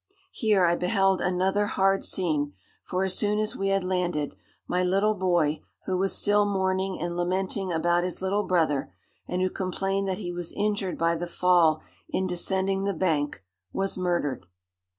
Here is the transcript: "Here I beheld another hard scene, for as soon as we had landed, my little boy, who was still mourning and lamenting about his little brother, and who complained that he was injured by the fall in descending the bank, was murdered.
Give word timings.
"Here 0.31 0.65
I 0.65 0.75
beheld 0.75 1.21
another 1.21 1.67
hard 1.67 2.03
scene, 2.03 2.53
for 2.83 3.03
as 3.03 3.15
soon 3.15 3.37
as 3.37 3.55
we 3.55 3.67
had 3.67 3.83
landed, 3.83 4.33
my 4.67 4.81
little 4.81 5.13
boy, 5.13 5.61
who 5.85 5.95
was 5.95 6.15
still 6.17 6.43
mourning 6.43 6.99
and 6.99 7.15
lamenting 7.15 7.71
about 7.71 8.03
his 8.03 8.19
little 8.19 8.41
brother, 8.41 8.91
and 9.27 9.43
who 9.43 9.49
complained 9.51 10.07
that 10.07 10.17
he 10.17 10.31
was 10.31 10.53
injured 10.53 10.97
by 10.97 11.13
the 11.13 11.27
fall 11.27 11.83
in 12.09 12.25
descending 12.25 12.83
the 12.83 12.95
bank, 12.95 13.43
was 13.71 13.95
murdered. 13.95 14.47